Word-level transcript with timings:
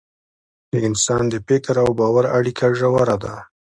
د 0.71 0.73
انسان 0.87 1.23
د 1.29 1.35
فکر 1.47 1.75
او 1.83 1.89
باور 1.99 2.25
اړیکه 2.37 2.65
ژوره 2.79 3.15
ده. 3.23 3.35